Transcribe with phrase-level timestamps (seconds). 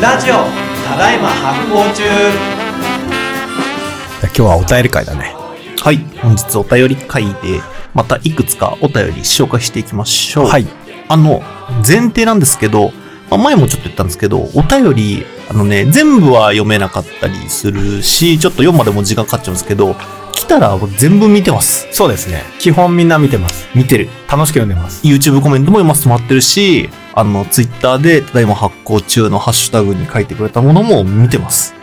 [0.00, 0.34] ラジオ
[0.86, 2.04] ただいま発行中
[4.22, 5.34] 今日はお便り会だね。
[5.82, 5.96] はい。
[6.22, 7.60] 本日お便り会で、
[7.94, 10.46] またいくつかお便り紹介していきましょう。
[10.46, 10.66] はい。
[11.08, 11.42] あの、
[11.84, 12.92] 前提なんですけど、
[13.28, 19.96] まあ前もちょっと言ったんですけど、お便り、あのね、全部は読めなかったりするし、ちょっと読むまでも時間かかっちゃうんですけど、
[20.38, 21.88] 来たら全部見てます。
[21.90, 22.44] そうですね。
[22.60, 23.66] 基本みんな見てます。
[23.74, 24.08] 見てる。
[24.30, 25.04] 楽しく読んでます。
[25.04, 31.74] YouTube コメントも読ませてもらってるし、あの、Twitter で、ただいま発行中のハッシュタグに書いてくれたものも見てます。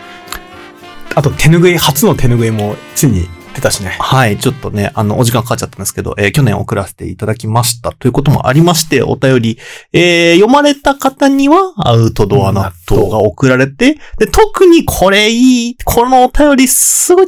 [1.16, 3.98] あと手拭い、初の手拭いもついに出たしね。
[4.00, 7.92] はい、ちょっとね、あの、お時間かかっちゃったんですけど、えー去年送らせていただきました。
[7.92, 9.60] ということもありまして、お便り、
[9.92, 17.28] えー読まれた方には、アウトドア納豆が送られて、で、特にこれいい、このお便りすごい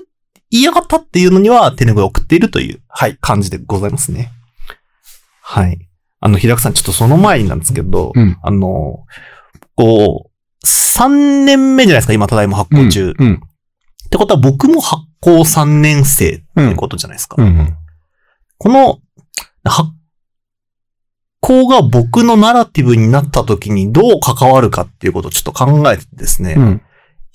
[0.50, 4.32] 嫌がったっていうのには、手拭いを送っているという、はい、感じでございますね。
[5.42, 5.88] はい。
[6.20, 9.06] あの、平くさん、ちょっとその前になんですけど、うんあの、
[9.76, 13.14] こう、3年目じゃないですか、今、ただいま発行中。
[13.18, 13.42] うん。
[14.08, 17.36] ってことは僕も発行3年生ってことじゃないですか。
[17.40, 17.48] うん。
[17.48, 17.78] うん。
[18.58, 19.00] この
[19.64, 19.90] 発
[21.42, 26.82] 行が僕のナラティブになった時にどう関わるかっていうことをちょっと考えてですね、うん。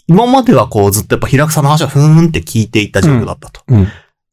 [0.07, 3.63] 今まではこうずっとやっぱ平草の話はふーんって聞いていた状況だったと。
[3.69, 3.89] うん。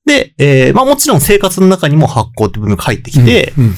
[0.05, 3.75] で、えーまあもちろん生活の中にも発行って部分が入ってきて、うん。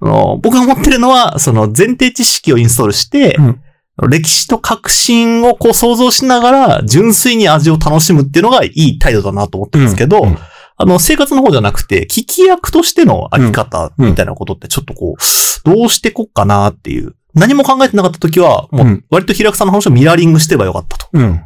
[0.00, 3.60] あの僕が持ってるのはその前提知識をインストールして、うん
[4.08, 10.36] 歴史と革新をこう想像しながら純粋に味を楽しむっていうのがいい態度だなと思ったんですけど、うん
[10.76, 15.16] あの、生活の方じゃなくて、聞き役としてのあり方みたいなことってちょっとこう、
[15.64, 17.14] どうしてこっかなっていう。
[17.34, 21.08] 何も考えてなかった時は、もうう、割と平くさんの話をミラーリングしてればよかったと。
[21.12, 21.42] うん。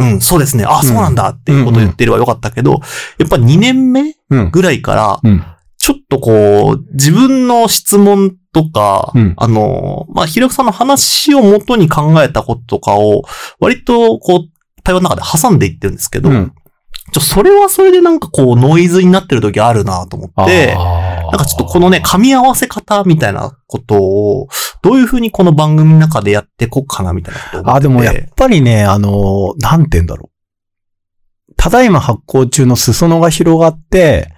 [0.00, 0.64] うん、そうですね。
[0.64, 2.80] あ、そうなんだっていうことを言ってればよかったけど、
[3.18, 4.50] やっぱ2年目うん。
[4.50, 5.44] ぐらいから、うん。
[5.76, 13.24] ちょっとこう、自分の質問とか、うんあの、まあ、平くさんの話を元に考えたこととかを、
[13.60, 16.52] 割とこう、対話の中で挟んでいってるんですけど、うん。
[17.12, 20.76] ちょ、それはそれでなんかこう、ノイズになってる時あるなと思って、
[21.32, 24.48] ななんかちょっとこのね、噛み合わせ方みたいなことを、
[24.82, 27.74] どういうふうにこの番組の中でやっていこうかなみたいなこと。
[27.74, 31.54] あ、でもやっぱりね、あの、なんて言うんだろう。
[31.56, 34.32] ただいま発行中の裾野が広がって、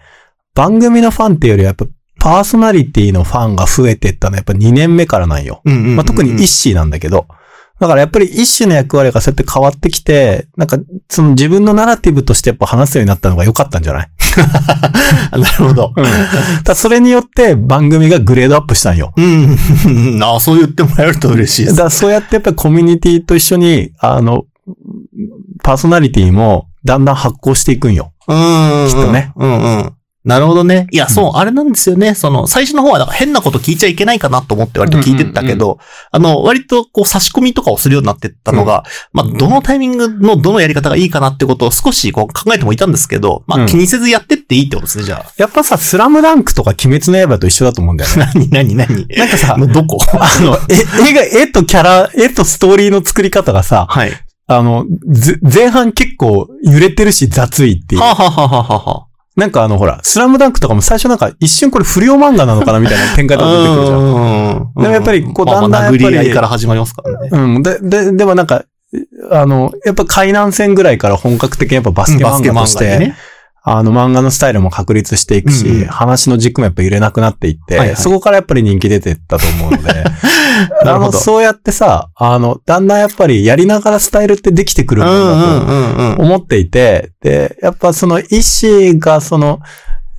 [0.54, 1.86] 番組のファンっていうよりはやっぱ
[2.18, 5.62] パーソナリティのファンが増えてったのはやっぱ2年目からなんよ。
[5.64, 7.26] うんうんうんうんまあ、特にイッシーなんだけど。
[7.80, 14.10] だからやっぱりイッシーの役割がそうやって変わってきて、なんかその自分のナラティブとしてやっぱ話すようになったのが良かったんじゃない？
[15.32, 15.92] あ なるほど。
[15.96, 16.74] うん。
[16.76, 19.12] それによって番組がグレードアップしたんよ。
[19.16, 19.56] うん。
[20.22, 21.76] あそう言ってもらえると嬉しいです。
[21.76, 24.44] だそうやってやっぱりコミュニティと一緒に、あの、
[25.62, 28.12] パーソナリティもだんだん発行していくんよ。
[28.28, 28.88] うん。
[28.88, 29.32] きっとね。
[29.36, 29.92] うんうん。
[30.22, 30.86] なるほどね。
[30.90, 32.14] いや、そう、あれなんですよね。
[32.14, 35.78] その、最初の方は、だから変なこと聞いちゃいけないかなと思って割と聞いてったけど、
[36.10, 45.32] あの、割とこう差し込みとかをするようになってったのが、まあ、どのタイミングのどのやり方がいいかなってことを少しこう考えてもいたんですけど、まあ、うん気にせずやってっていいってことですね、じゃあ。
[45.38, 48.30] やっぱさ、スラムダンクとか鬼滅の刃と一緒だと思うんだよね。
[48.50, 49.06] 何、何、何？
[49.16, 49.98] なんかさ、 どこ？
[50.12, 54.12] あの、 え、絵が、絵とキャラ、絵とストーリーの作り方がさ、はい。
[54.46, 58.00] あの、ぜ前半結構揺れてるし雑いっていう。
[58.00, 63.98] はあ、はあはあはあはあ、なんかあの、ほら、スラムダンクとかも最初なんか一瞬これ不良漫画なのかなみたいな 展開とか出てくるじゃん。
[63.98, 67.28] うんでもやっぱりこうだんだんやっぱり殴り合いから始まりますからね。
[67.30, 67.62] うん。
[67.62, 68.64] で、で、でもなんか、
[69.30, 73.16] あの、やっぱ海南戦ぐらいから本格的にやっぱバスケ漫画として、でね。
[73.62, 75.86] あの漫画のスタイルも確立していくし、うんうん。
[75.86, 77.96] 話の軸もやっぱ揺れなくなっていって、はいはい。
[77.96, 80.04] そこからやっぱり人気出てったと思うので、
[80.84, 86.22] あの、そうやってさ、あの、だんだんやっぱりやりながらスタイルってできてくるんだと。
[86.22, 89.60] 思っていて、で、やっぱその意思がその、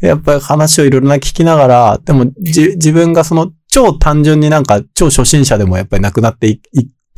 [0.01, 6.59] やっぱり話をいろいろな聞きながら、でもじ自分がその超単純になんか超初心者でもやっぱりなくなってい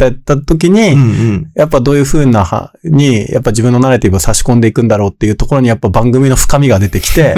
[0.07, 1.51] いった時に、うんうん。
[1.55, 7.35] やっぱどういう風なは、に、やっぱ自分のナレティブを差し込んでいくんだろうっていうところにやっぱ番組の深みが出てきて、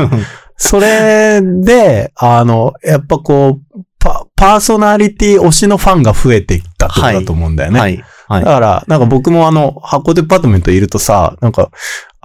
[0.57, 7.79] それで、あの、やっぱこう、パパーソナリティ推しのファンが増えていったってことだと思うんだよね。
[7.79, 8.03] はい。
[8.27, 8.51] はいだ。
[8.51, 11.71] から、なんか僕もあの、箱デパートメントいるとさ、なんか、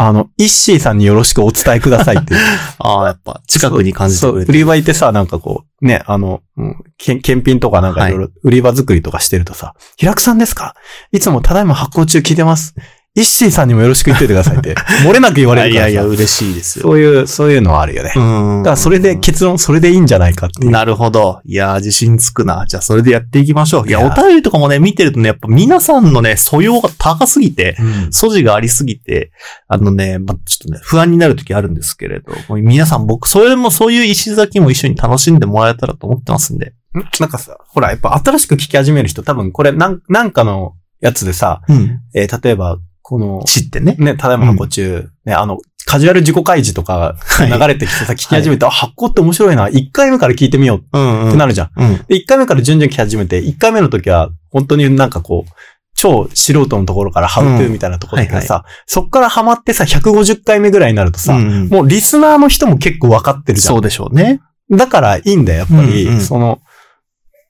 [0.02, 2.34] あの、イッシーさんによろしくお伝えくださいって。
[2.78, 4.52] ああ、やっぱ近くに感じてそう、くれて。
[4.52, 10.74] 売り場行ってさ、なんかこう、ね、あの、うん検検品とかなんかいろいろ売り場作りとかしてるとさ、平久さんですか？
[11.12, 12.74] いつもただいま発行中聞いてます。
[13.20, 14.74] イッシーさんにもよろしく言っててくださいって、
[15.04, 15.90] 漏れなく言われるからさ。
[15.90, 16.84] いやいや、嬉しいですよ。
[16.84, 18.12] そういう、そういうのはあるよね。
[18.14, 18.62] だうん。
[18.62, 20.66] からそれで結論、それでいいんじゃないかって。
[20.66, 21.40] なるほど。
[21.44, 22.64] いやー、自信つくな。
[22.66, 23.88] じゃあ、それでやっていきましょう。
[23.88, 29.32] いや、お便りとかもね、見てるとね、やっぱ皆さんのね、素養が高すぎて、うん素地がありすぎて、
[29.68, 36.66] あのね、まあ、ちょっとね、不安になる時あるんですけれど、皆さん僕、それもそういう石崎も一緒に楽しんでもらえたらと思ってますんで。
[36.66, 36.72] ん
[37.20, 42.00] なんかさ、ほら、やっぱ新しく聞き始める人、多分これなん、なんかのやつでさ、うん。
[42.14, 42.78] えー例えば、
[43.10, 43.96] この、知ってね。
[43.98, 51.70] ね、ただいま発行中、ね、あの、カジュアル自己開示とかはい流れてきてさ、聞き始めて、あ、発行って面白いな、1回目から聞いてみよううんってなるじゃん。
[51.74, 51.96] うん。
[52.06, 55.50] で、1回目から順々聞き始めて、1回目の時は、本当になんかこう、
[55.96, 63.82] 超素人のところからハウトゥーみたいなところだけどさ、そっからハマってさ、150回目ぐらいになるとさ、うんもうリスナーの人も結構分かってるじゃんそう。
[63.82, 64.40] でしょうね。
[64.70, 66.60] だからいいんだよ、やっぱり、うんうんその、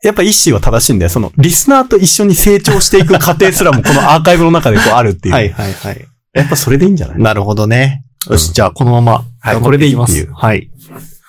[0.02, 1.10] やっぱ意思は正しいんだよ。
[1.10, 5.34] その、リスナーと一緒に成長していく過程すらもこのアーカイブの中でこうあるっていう。
[5.34, 6.06] はいはいはい。
[6.32, 7.18] やっぱそれでいいんじゃない？
[7.18, 8.04] なるほどね。
[8.30, 9.24] よし、うんじゃあこのまま。
[9.40, 10.70] はいこれでいいきますっていうはい。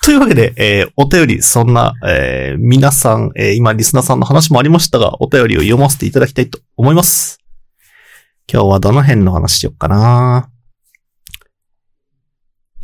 [0.04, 7.40] というわけで、えーお便り、そんな、えー皆さん、えー今、リスナーさんの話もありましたが、お便りを読ませていただきたいと思います。
[8.52, 10.48] 今日はどの辺の話しよっかな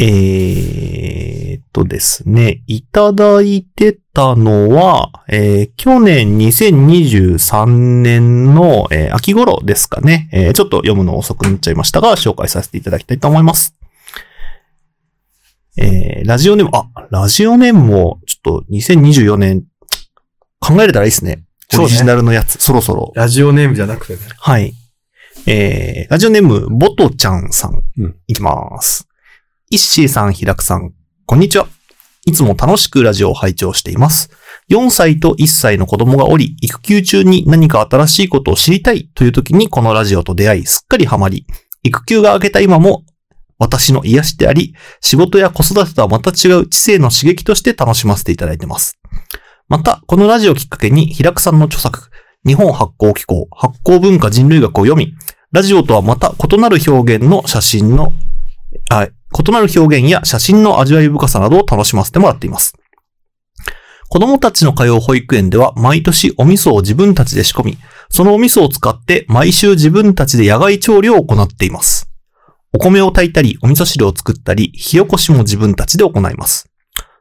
[0.00, 13.74] えーっとですね、いただいてたのは、えー去年2023年の、えー秋頃ですかね、えーちょっと読むの遅くなっちゃいましたが、紹介させていただきたいと思います。
[15.76, 19.64] えーラジオネーム、あ、ラジオネームも、ちょっと2024年、
[20.60, 21.44] 考えれたらいいですね。
[21.76, 23.12] オリジナルのやつ、そろそろ。
[23.14, 24.20] ラジオネームじゃなくてね。
[24.38, 24.74] はい。
[25.46, 27.82] えー、ラジオネーム、ボトちゃんさん。
[27.98, 29.07] うんいきます。
[29.70, 30.94] イッシーさん、ひらくさん、
[31.26, 31.66] こんにちは。
[32.24, 34.30] いつも楽しくラジオを拝聴しています。
[34.70, 41.46] 4歳と1歳の子供がおり、育休中に何か新しいことを知りたいという時にこのラジオと出会い、すっかりハマり、
[41.82, 43.04] 育休が明けた今も
[43.58, 48.98] 私の癒しであり、仕事や子育てとはまた違う知性の刺激として楽しませていただいてます。
[49.68, 52.08] また、このラジオをきっかけに、平久さんの著作、
[52.46, 55.12] 日本発行機構、発行文化人類学を読み、
[55.52, 58.14] ラジオとはまた異なる表現の写真の、
[58.90, 62.74] あ、異なる表現や写真の味わい深さなどを楽しませてもらっています。
[64.08, 72.10] 子供たちの通う保育園では毎年お味噌を自分たちで仕込み、そのお味噌を使って毎週自分たちで野外調理を行っています。
[72.72, 76.70] お米を炊いたり、お味噌汁を作ったり、火起こしも自分たちで行います。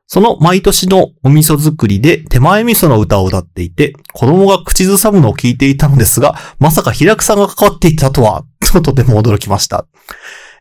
[0.09, 9.85] その毎年のお味噌作りで手前味噌の歌を歌っていて、子供が口ずさむのを聞いていたのですが、まさか平久さんが関わっていたとは、とても驚きました。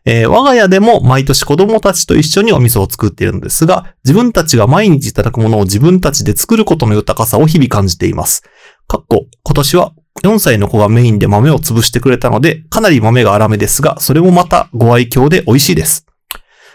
[0.09, 8.43] えー我が家でも毎年子供たちと一緒にお味噌を作っているのですが、自分たちが毎日いただくものを自分たちで作ることの豊かさを日々感じています。
[8.87, 9.91] かっこ、今年は
[10.23, 16.05] 4歳の子がメインで豆を潰してくれたので、かなり豆が粗めですが、それもまたご愛嬌で美味しいです。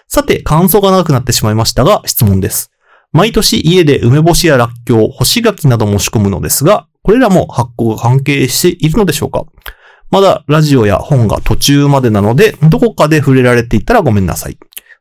[0.09, 2.71] さて、感想が長くなってしまいましたが、質問です。
[3.13, 9.47] 毎年家で梅干しやらっきょう、干し柿なども仕込むのですが、これらも発酵が関係しているのでしょうか？
[10.13, 14.59] まだラジオや本が途中までなので、どこかで触れられていたらごめんなさい。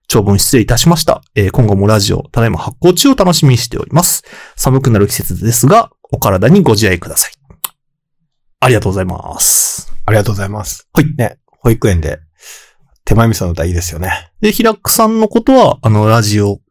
[0.07, 1.21] 長文失礼いたしました。
[1.35, 4.23] えー今後もラジオ、ただいま発行中を楽しみにしております。
[4.55, 7.33] 寒くなる季節ですが、お体にご自愛ください。
[8.61, 9.93] ありがとうございます。
[10.05, 10.87] ありがとうございます。
[10.93, 11.05] はい。
[11.17, 12.19] ね、保育園で、
[13.03, 14.31] 手前味噌の歌いいですよね。
[14.39, 16.61] で、平久さんのことは、あの、ラジオ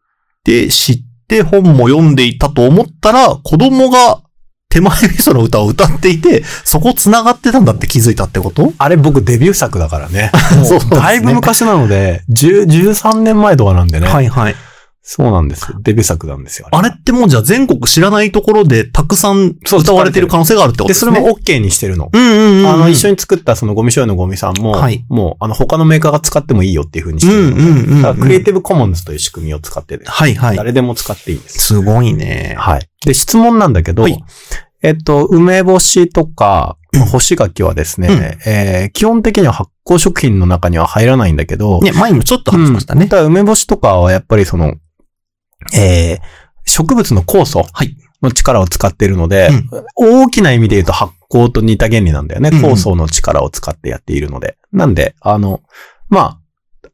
[0.45, 4.23] で知って本も読んでいたと思ったら、子供が
[4.71, 8.73] 手前味噌の歌を歌っていて、そこ繋がってたんだって気づいたってこと？
[8.79, 10.31] あれ僕デビュー作だからね。
[10.65, 14.07] そうだいぶ昔なので、10 13年前とかなんでね。
[14.07, 14.55] はいはい。
[15.03, 15.67] そうなんです。
[15.81, 16.69] デビュー作なんですよ。
[16.71, 21.17] あれってもうじゃあ全国知らないところでたくさん歌われてる可能性があるってことで、ですね。
[21.17, 22.11] それも OK にしてるの。
[22.13, 22.67] うんうんうんうん。
[22.69, 28.03] あの、一緒に作ったそのゴミ醤油のゴミさんも、はいもう、あの、他のメーカーが使ってもいいよっていう風にしてうんるので、うんうんうん。
[28.03, 30.57] だからクリエイティブコモンズという仕組みを使ってて、はいはい。
[30.57, 31.59] 誰でも使っていいんです。
[31.59, 32.55] すごいね。
[32.59, 32.89] はい。
[33.05, 34.23] で、質問なんだけど、はい
[34.83, 43.07] えっと、梅干しとかうん、干し柿はですね、うんえー基本的には発酵食品の中には入らないんだけど、ね、前にもちょっと話しましたね。
[43.07, 44.75] ただ梅干しとかはやっぱりその、
[45.75, 52.51] えー植物の酵素はいの力を使っているので、うん大きな意味で言うと発酵と似た原理なんだよね。
[52.53, 54.57] うんうん酵素の力を使ってやっているので。
[54.73, 55.63] なんで、あの、
[56.09, 56.40] まあ、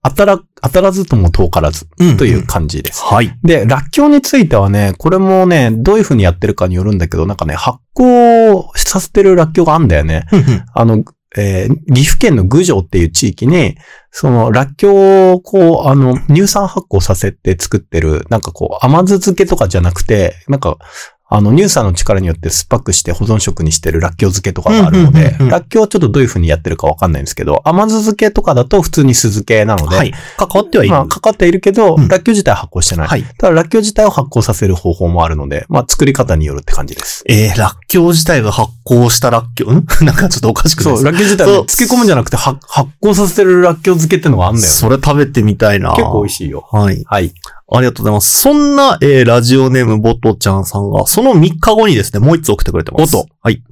[0.08, 3.02] 当たら、当たらずとも遠からずうんという感じです。
[3.04, 3.36] はい。
[3.42, 10.26] で、ラッキョウについてはね、これもね、どういう風にやってるかによるんだけど、なんかね、発酵させてるラッキョウがあるんだよね。
[10.32, 11.04] うんうんあの、
[11.36, 13.76] えー岐阜県の郡上っていう地域に、
[14.10, 20.78] その、ラッキョウを、こう、あの、乳酸発酵させて作ってる、なんかこう、甘酢漬けとかじゃなくて、なんか、
[21.28, 30.12] あの、乳酸の力によって酸っぱくして保存食にしてるラッキョウ漬けとかがあるのでラッキョウはちょっとどういう風にやってるかわかんないんですけど、甘酢漬けとかだと普通に酢漬けなので、はい。
[30.36, 30.92] 関わってはいる。
[30.92, 33.08] まあ、かかっているけど、うんラッキョウ自体は発酵してない。
[33.08, 33.24] はい。
[33.38, 37.24] ただ、ラッキョウ自体を発酵させる方法もあるので、まあ、作り方によるって感じです。
[37.26, 39.86] えー、ラッキョウ自体が発酵したラッキョウ、ん？
[40.06, 44.68] なんかちょっとおかしくないそう、ですかラッキョウ自体そうは漬け込むんじゃなくて、は発酵させてるラッキョウ漬けってのがあんだよね。
[44.68, 45.90] それ食べてみたいな。
[45.90, 46.68] 結構美味しいよ。
[46.70, 47.02] はい。
[47.06, 47.32] はい。
[47.68, 48.40] ありがとうございます。
[48.40, 53.16] そんな、えー、ラジオネームボトちゃんさんが、その3日後にですね、もう一つ送ってくれてます。
[53.16, 53.62] おっとはい。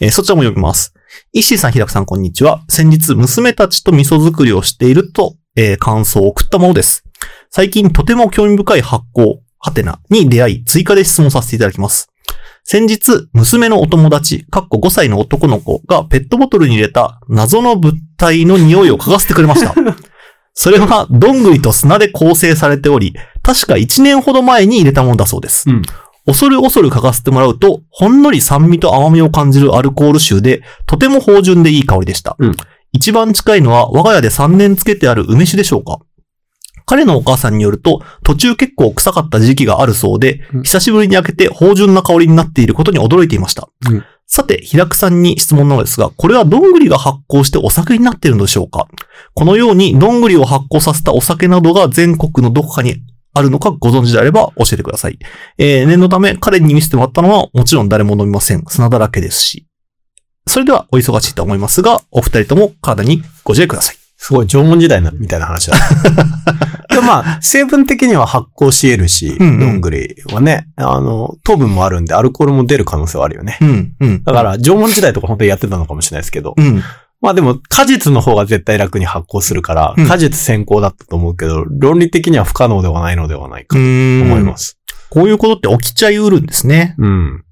[0.00, 0.92] えーそちらも読みます。
[1.32, 2.64] 石井さん、平くさん、こんにちは。
[2.68, 7.04] 先日、娘たちと味噌作りをしていると、えー感想を送ったものです。
[7.50, 12.10] 最近、とても興味深い発酵、ハテナに出会い、追加で質問させていただきます。
[12.64, 19.74] 先日、娘のお友達、かっこ5歳の男の子がペットボトルに入れた謎の物体の匂いを嗅がせてくれました。
[20.60, 25.70] それは、どんぐりと砂で構成されており、確か1年ほど前に入れたものだそうです。
[25.70, 25.82] うん
[26.26, 32.34] 恐る恐る嗅がせてもらうと、ほんのり酸味と甘みを感じるアルコール臭で、とても芳醇でいい香りでした。
[32.40, 32.56] うん
[32.90, 36.00] 一番近いのは、我が家で3年つけてある梅酒でしょうか
[36.86, 43.68] 彼のお母さんによると、途中結構臭かった時期があるそうで、うん久しぶりに開けて芳醇な香りになっていることに驚いていました。
[43.88, 48.86] うんさて、平久さんに質問なのですが、これはどんぐりが発酵してお酒になっているのでしょうか？
[49.32, 52.96] このように、どんぐりを発酵させたお酒などが全国のどこかに
[53.32, 55.18] あるのかご存知であれば教えてください。
[55.56, 58.62] えー念のため彼に見せてもらったのはもちろん誰も飲みません。
[58.68, 59.66] 砂だらけですし。
[60.46, 63.97] それではお忙しいと思いますが、お二人とも体にご自愛ください。
[64.18, 65.76] すごい縄文時代なみたいな話だ。
[66.90, 73.58] でもまあ、成分的には発酵し得るし、うんうんどんぐりはね、あの、糖分もあるんで、アルコールも出る可能性はあるよね。
[73.60, 74.24] うん、うん。
[74.24, 76.82] だから、縄文時代とか本当にやってたのかもしれないですけど、うん。
[77.20, 84.78] まあでも、果実の方が絶対楽に発酵するから、うん果実先行だったと思うけど、論理的には不可能ではないのではないかと思思います。
[85.10, 86.94] こういうことって起きちゃいうるんですね。
[86.98, 87.44] うん。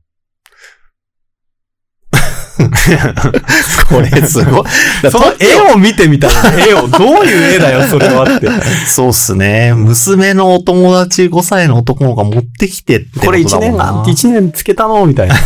[3.88, 4.64] これすごい。
[5.10, 8.48] その絵を見てみたら、絵を、どういう絵だよ、それはって。
[8.88, 9.74] そうっすね。
[9.74, 15.36] 娘のお友達5歳の男の子が持ってきてってこれ1だもんな年が、 1年つけたのみたいな。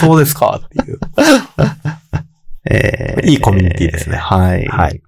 [0.00, 0.98] そうですかっていう。
[2.70, 4.66] えいいコミュニティですねはい。
[4.66, 5.00] はい。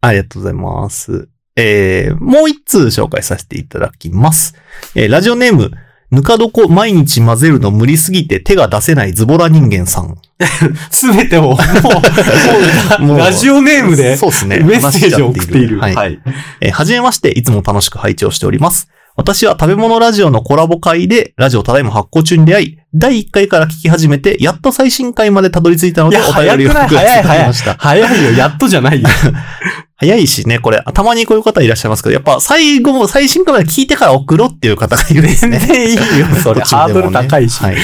[0.00, 1.28] ありがとうございます。
[1.56, 4.54] えー、もう一通紹介させていただきます。
[4.94, 5.72] えー、ラジオネーム、
[6.10, 10.16] ぬか床毎日混ぜるの無理すぎて手が出せないズボラ人間さん。
[10.90, 11.58] すべてを、も
[12.98, 14.60] う、 もう、ラジオネームで、そうですね。
[14.60, 15.80] メッセージを送っている。
[15.80, 15.94] はい。
[15.94, 16.18] はい。
[16.60, 18.88] えーはじめまして、いつも楽しく拝聴しております。
[19.18, 27.74] 私は食べ物ラジオのコラボ会で、ラジオただいま発行中に出会い、第1回から聞き始めて、やっと最新回までたどり着いたので、お便りを送らせていただき早いました。
[27.74, 29.08] 早いよ、やっとじゃないよ。
[29.96, 35.58] 早いしね、これ、たまにこういう方いらっしゃいますけど、やっぱ最後も最新回まで聞いてから送ろうっていう方がいるんですね。
[35.58, 36.60] 全然いいよ、それ。
[36.64, 37.60] ハードル高いし。
[37.60, 37.76] はい。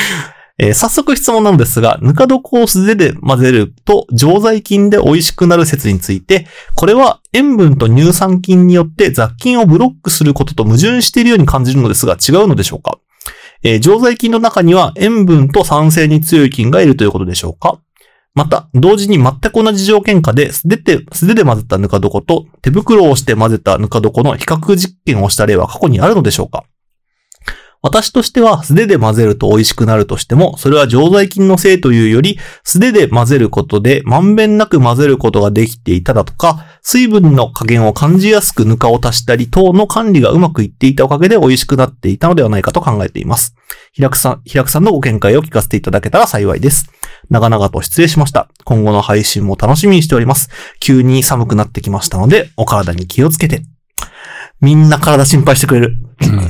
[0.59, 6.47] えー早速質問なのですが、ぬか床を素手で混ぜると常在菌で美味しくなる説について、
[6.77, 13.01] これは塩分と乳酸菌によって雑菌をブロックすることと矛盾しているように感じるのですが違うのでしょうか？
[13.63, 17.81] えー常在菌の中には塩分と酸性に強い菌がいるということでしょうか？
[18.37, 26.65] また、同時に全く同じ条件下で素手で、素手で混ぜたぬか床と手袋をして混ぜたぬか床の比較実験をした例は過去にあるのでしょうか？
[27.85, 43.55] 私としては素手で混ぜると美味しくなるとしても、それは常在菌のせいというより、素手で混ぜることでまんべんなく混ぜることができていただとか、水分の加減を感じやすくぬかを足したり等の管理がうまくいっていたおかげで美味しくなっていたのではないかと考えています。
[43.93, 46.91] 平くさん、平くさんのご見解を聞かせていただけたら幸いです。
[47.29, 48.49] 長々と失礼しました。
[48.65, 50.49] 今後の配信も楽しみにしております。
[50.81, 53.63] 急に寒くなってきましたので、お体に気をつけて。
[54.65, 55.97] みんな体心配してくれる。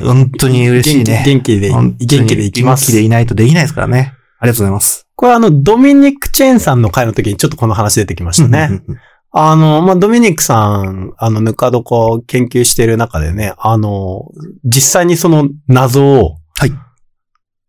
[0.05, 1.25] 本当に嬉しいね。
[1.27, 2.93] 元気で、元気でいきます。
[2.93, 4.15] 元気でいないとできないですからね。
[4.39, 5.07] ありがとうございます。
[5.17, 8.83] これあの、ドミニク・チェーンさんの回の時にちょっとこの話出てきましたね。
[8.87, 8.99] うん。
[9.33, 14.31] あの、まあ、ドミニクさん、あの、ぬか床を研究している中でね、あの、
[14.65, 16.73] 実際にその謎を、はい。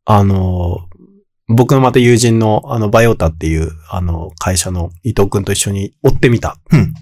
[0.05, 0.87] あの、
[1.47, 6.57] 僕のまた友人の、あの、バイオタっていう、あの、会社の伊藤くんと一緒に追ってみた。
[6.71, 6.93] うん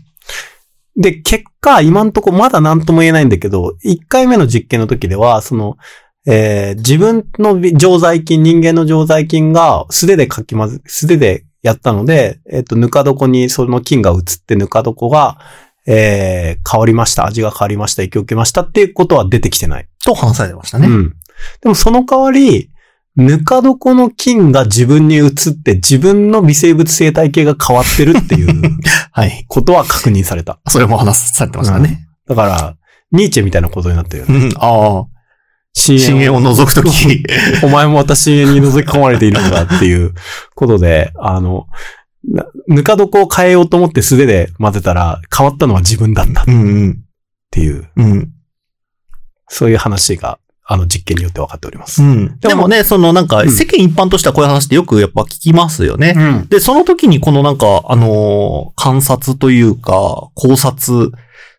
[0.96, 5.78] で、結果、今んとこまだ何とも言えないんだけど、1回目の実験の時では、その、
[6.26, 15.38] えー自分の常在菌、人間の常在菌が素手でかき混ぜ、素手でやったので、えっ、と、ぬか床にその菌が移ってぬか床が、
[15.86, 17.26] えー変わりました。
[17.26, 18.04] 味が変わりました。
[18.04, 19.88] 影響を受けましたっていうことは出てきてない。
[20.04, 20.88] と話されてましたね。
[20.88, 21.16] うん。
[21.62, 22.70] でもその代わり、
[23.16, 25.32] ぬか床の菌が自分に移っ
[25.64, 28.80] て自分の微生物生態系が変わってるっていう
[29.12, 29.46] はい。
[29.48, 30.60] ことは確認された。
[30.68, 32.08] それも話されてましたね。
[32.28, 32.76] だから、
[33.12, 34.46] ニーチェみたいなことになってるよね。
[34.46, 34.52] うん。
[34.58, 35.06] ああ。
[35.76, 37.24] 深深淵を覗くとき。
[37.64, 40.14] お前も私に覗き込まれているのだっていう
[40.56, 41.68] ことで、あの、
[42.24, 47.00] なぬか床を変えようと思って素手で混ぜたら変わったのは自分だったっうんうん。
[47.52, 48.30] ていう、うん。
[49.50, 52.02] そういう話が、あの実験によって分かっております。
[52.02, 52.40] うん。
[52.40, 56.14] でもね、そのなんか、うん世間一般としてはこういう話ってよくやっぱ聞きますよね。
[56.14, 56.48] ん。
[56.48, 61.12] で、その時にこのなんか、あのー観察というか、考察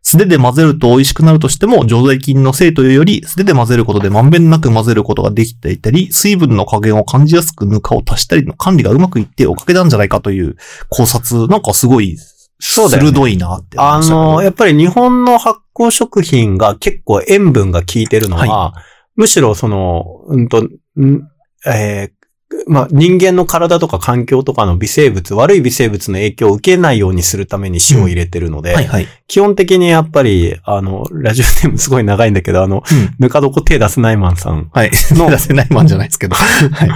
[0.07, 10.57] 素手で混ぜると美味しくなるとしても、常在菌のせいというより、素手で混ぜることでまんべんなく混ぜることができていたり、水分の加減を感じやすくぬかを足したりの管理がうまくいっておかげなんじゃないかという
[10.91, 12.19] 考察、なんかすごい、
[12.61, 18.75] そうだよね鋭いなって思いあの、やっぱり日本の発酵食品が結構塩分が効いてるのは、
[19.17, 20.71] むしろその、うんと、ん
[21.67, 22.25] えー
[22.67, 29.07] まあ、人間の体とか環境とかの微生物、悪い微生物の影響を受けないようにするために塩を入れてるので、はいはい。
[29.27, 33.15] 基本的にやっぱり、あの、ラジオネームすごい長いんだけど、あの、うん。
[33.19, 34.91] ぬか床手出せないマンさんはい。
[35.13, 36.37] の出せないマンじゃないですけど。
[36.37, 36.91] はい。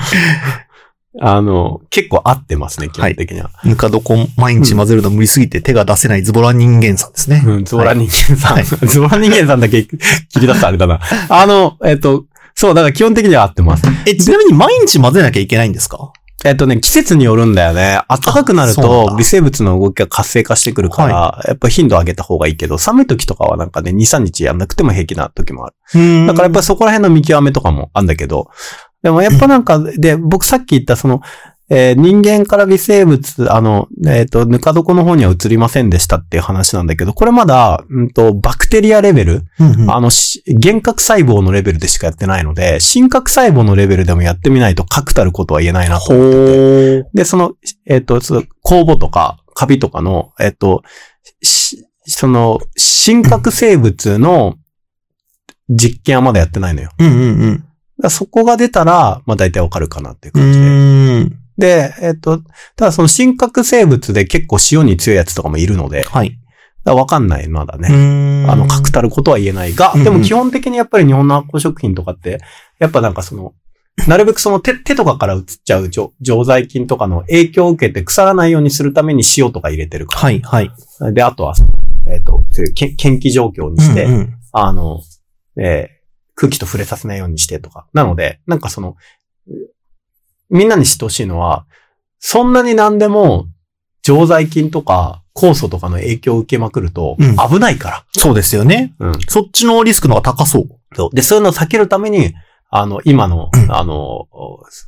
[1.21, 3.51] あの、結構合ってますね、基本的には。
[3.65, 7.43] ぬか床毎日混ぜるの無理すぎて手が出せないズボラ人間さんですね。
[7.45, 8.55] うん、ズボラ人間さん。
[8.55, 9.99] はい ズボラ人間さんだけ切
[10.41, 11.01] り出すとあれだな。
[11.29, 13.83] あの、えっと、そう、だから基本的には合ってます。
[14.07, 16.13] え、ちなみに毎日混ぜなきゃいけないんですか？
[16.45, 17.99] えっとね、季節によるんだよね。
[18.09, 25.75] 暖かくなると微生物の動きが活性化してくるから、やっぱ頻度上げた方がいいけど、寒い時とかはなんかね、2、3日やんなくても平気な時もある。
[25.97, 28.51] うんだからやっぱりそこら辺の見極めとかもあるんだけど、
[29.03, 31.21] でもやっぱなんか、で、僕さっき言ったその、
[31.71, 46.41] えー人間から微生物、あの、えっ、と、ぬか床の方には移りませんでしたっていう話なんだけど、これまだ、うんと、バクテリアレベル、うんうんあの、し幻覚細胞のレベルでしかやってないので、真核細胞のレベルでもやってみないと確たることは言えないなとほ思ってて。
[47.03, 47.05] ー。
[47.13, 47.53] で、その、
[47.85, 50.83] えっ、と、その酵母とかカビとかの、えっ、と、
[51.43, 54.55] しその、真核生物の
[55.69, 56.89] 実験はまだやってないのよ。
[56.97, 57.68] だかうんうんら
[58.09, 60.43] そこが出たら、まあ大体わかるかなっていううん。
[60.43, 60.67] 感じで。
[60.67, 60.71] う
[61.25, 61.39] ん。
[61.59, 62.39] で、えっ、と、
[62.77, 66.39] ただその真核生物で結構塩に強いやつとかもいるので、はい。
[66.85, 67.89] らわかんない、まだね。
[67.89, 72.41] ねあの、確たることは言えないが、でも基本的にやっぱり日本の発酵食品とかって、
[72.79, 73.55] やっぱなんかその、
[74.07, 80.71] なるべくその手、手とかから移っちゃう常常在菌とかの影響を受けて腐らないようにするために塩とか入れてるかはいはい。
[81.01, 81.13] ら。
[81.13, 81.55] で、あとは、
[82.07, 85.03] えっ、と、そういうけ研気状況にして、うんうんあの、
[85.57, 85.98] えー
[86.39, 87.89] 空気と触れさせないようにしてとか。
[87.93, 88.97] なので、なんかその、
[90.51, 91.67] みんなに知ってほしいのは、
[92.21, 93.47] そんなに何でも、
[94.03, 98.05] 常在菌とか酵素とかの影響を受けまくるとうん、危ないから。
[98.13, 98.95] そうですよね。
[99.01, 100.69] うんそっちのリスクの方が高そう。
[100.95, 101.15] そう。
[101.15, 102.33] で、そういうのを避けるために、
[102.71, 104.29] あの、今のう、んあの、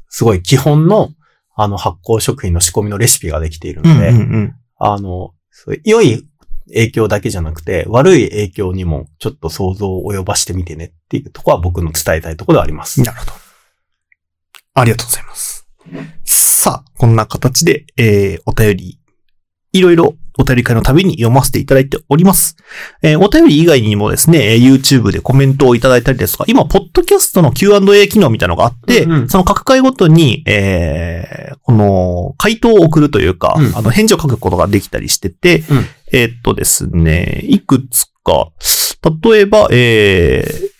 [0.09, 1.11] すごい基本の、
[1.57, 6.27] あの、発酵食品の仕込みのレシピができているので、うんあの、そう良い
[6.73, 13.03] 影響だけじゃなくて、悪い影響にもちょっと想像を及ばしてみてねっていうところは僕の伝えたいところではあります。
[13.03, 13.33] なるほど。
[14.75, 15.67] ありがとうございます。
[16.25, 19.01] さあ、こんな形で、えー、お便り、
[19.73, 22.57] いろいろお便り会のたびに読ませていただいております。
[23.03, 38.51] えー、お便り以外にもですね、えー YouTube でコメントをいただいたりですとか、今、ポッドキャストの Q&A 機能みたいなのがあって、うんうんその各回ごとに、えー、この、回答を送るというか、うんあの、返事を書くことができたりしてて、うんえーっとですね、いくつか、
[39.23, 40.71] 例えば、えー、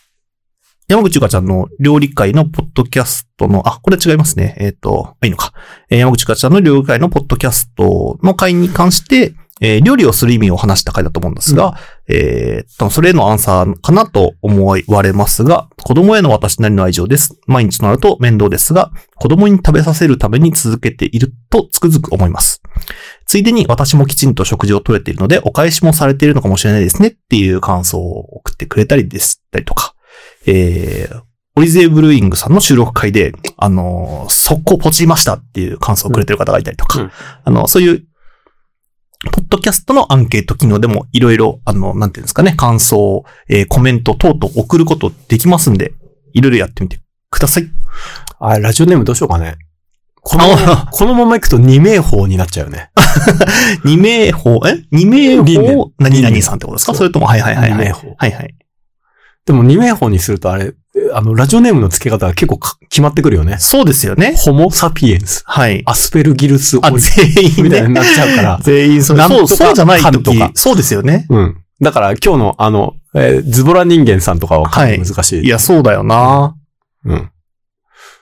[0.89, 4.57] 山口ゆかちゃんの料理会のポッドキャストの、あ、これ違いますね。
[4.59, 5.53] えーっと、いいのか。
[5.89, 17.39] え山口ゆかちゃんの料理会のポッドキャストの会に関して、えー料理をする意味を話した回だと思うんですが、えー多分それへのアンサーかなと思われますが、子供への私なりの愛情です。
[17.47, 22.63] 毎日となると面倒ですが、子供に食べさせるために続けているとつくづく思います。
[23.27, 27.09] ついでに私もきちんと食事をとれているので、お返しもされているのかもしれないですね。
[27.09, 29.95] っていう感想を送ってくれたりでしたりとか、
[30.47, 31.23] えー、
[31.57, 37.11] オリゼーブルーイングさんの収録会で、あのー速攻ポチりましたっていう感想をくれてる方がいたりとか、うん。
[37.45, 38.05] あの、そういう、
[39.33, 45.93] ポッドキャストのアンケート機能でもいろいろ、あの、なんていうんですかね、感想、えーコメント等々送ることできますんで、
[46.33, 47.69] いろいろやってみてください。
[48.39, 49.57] あ、ラジオネームどうしようかね。
[50.23, 52.91] このあ、 このまま行くと二名法になっちゃうよね。
[53.85, 54.85] 二名法、え？
[54.91, 55.93] 二名法？
[55.99, 56.95] 何々さんってことですか？
[56.95, 57.79] それとも、はいはいはいはい。
[57.79, 58.55] 二名法はいはい。
[59.47, 60.73] でも二名法にするとあれ、
[61.13, 63.57] あの、ラジオネームの付け方が結構か決まってくるよね。
[63.59, 64.35] そうですよね。
[64.37, 65.83] ホモサピエンス、はい。
[65.87, 67.63] アスペルギルスオあ、リ全員ね。
[67.63, 68.61] みたいになっちゃうから。
[68.65, 69.19] 全員そう。
[69.19, 71.27] そう、そうじゃないとか、時そうですよね。
[71.31, 71.57] うん。
[71.81, 75.45] だから今日のあの、えーズボラ人間さんとかはかなり難しい。
[75.45, 76.55] いや、そうだよな。
[77.05, 77.31] うん。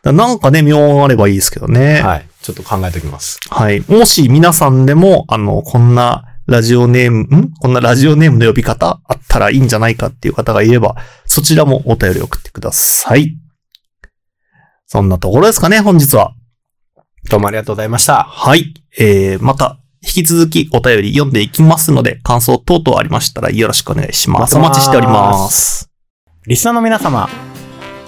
[0.03, 2.01] だなんかね、妙あればいいですけどね。
[2.01, 2.27] はい。
[2.43, 3.41] ちょっと考えておきます。
[3.51, 3.83] はい。
[3.88, 7.53] もし皆さんでも、あの、こんなラジオネーム、ん？
[7.61, 10.97] こんなラジオネームの呼び方あったらいいんじゃないかっていう方がいれば、
[11.38, 13.37] そちらもお便り送ってください。
[14.87, 16.35] そんなところですかね、本日は。
[17.31, 18.24] どうもありがとうございました。
[18.24, 18.74] はい。
[18.98, 24.57] えー、また、引き続きお便り読んでいきますので、感想等々ありましたらよろしくお願いします。
[24.57, 25.88] お待ちしております。
[26.48, 27.29] リスナーの皆様、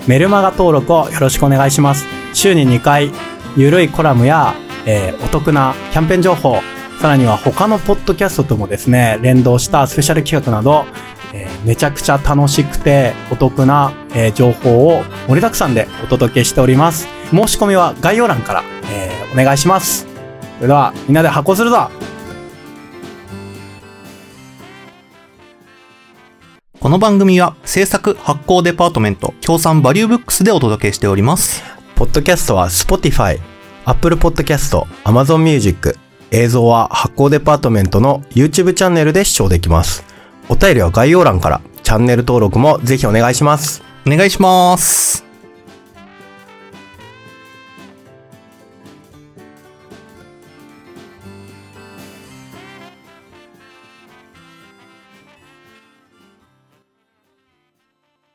[0.09, 2.07] メルマガ登録をよろしくお願いします。
[2.35, 3.13] 週に2回、
[3.57, 6.57] ゆるいコラムや、えーお得なキャンペーン情報、
[7.01, 10.87] さらには他のポッドキャストともですね、連動したスペシャル企画など、
[11.33, 17.09] えーめちゃくちゃ楽しくてお得な、えー情報を盛りだくさんでお届けしております。
[17.31, 20.07] 申し込みは概要欄から、えーお願いします。
[20.57, 21.89] それでは、みんなで発行するぞ
[26.81, 31.63] この番組は制作発行デパートメント協賛バリューブックスでお届けしております。
[31.95, 33.39] ポッドキャストは Spotify、
[33.85, 35.95] Apple Podcast、Amazon Music、
[36.31, 40.10] 映像は発行デパートメントの YouTube チャンネルで視聴できます。
[40.51, 43.83] お便りは概要欄から、チャンネル登録もぜひお願いします。
[44.05, 45.30] お願いします。